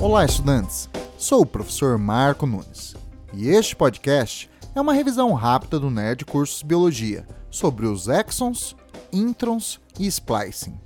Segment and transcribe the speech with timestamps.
[0.00, 0.88] Olá, estudantes!
[1.18, 2.96] Sou o professor Marco Nunes
[3.34, 8.74] e este podcast é uma revisão rápida do Nerd Cursos Biologia sobre os exons,
[9.12, 10.80] introns e splicing.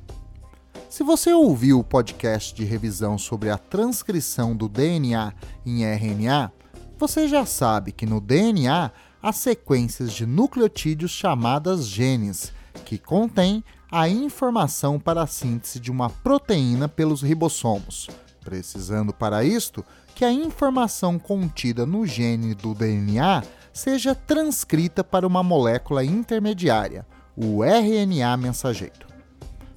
[0.91, 5.33] Se você ouviu o podcast de revisão sobre a transcrição do DNA
[5.65, 6.52] em RNA,
[6.98, 8.91] você já sabe que no DNA
[9.23, 12.52] há sequências de nucleotídeos chamadas genes,
[12.84, 18.09] que contêm a informação para a síntese de uma proteína pelos ribossomos,
[18.45, 19.84] precisando para isto
[20.15, 27.65] que a informação contida no gene do DNA seja transcrita para uma molécula intermediária, o
[27.65, 29.09] RNA mensageiro.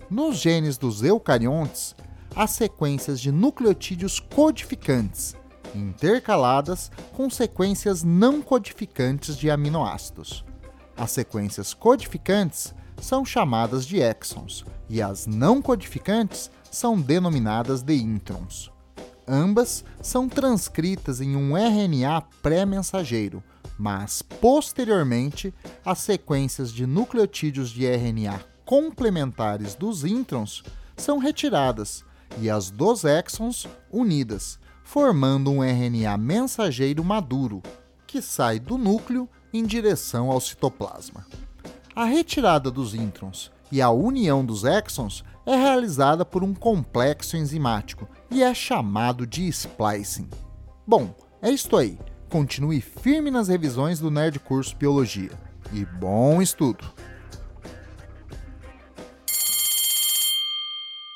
[0.09, 1.95] Nos genes dos eucariontes,
[2.35, 5.35] há sequências de nucleotídeos codificantes,
[5.73, 10.45] intercaladas com sequências não codificantes de aminoácidos.
[10.95, 18.71] As sequências codificantes são chamadas de exons e as não codificantes são denominadas de introns.
[19.27, 23.43] Ambas são transcritas em um RNA pré-mensageiro,
[23.77, 25.53] mas posteriormente
[25.85, 30.63] as sequências de nucleotídeos de RNA complementares dos introns
[30.95, 32.03] são retiradas
[32.39, 37.61] e as dos exons unidas, formando um RNA mensageiro maduro,
[38.05, 41.25] que sai do núcleo em direção ao citoplasma.
[41.95, 48.07] A retirada dos introns e a união dos exons é realizada por um complexo enzimático
[48.29, 50.29] e é chamado de splicing.
[50.85, 51.97] Bom, é isto aí.
[52.29, 55.31] Continue firme nas revisões do Nerd Curso Biologia.
[55.71, 56.85] E bom estudo!